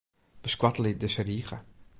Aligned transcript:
Beskoattelje 0.41 0.97
dizze 0.97 1.21
rige. 1.23 1.63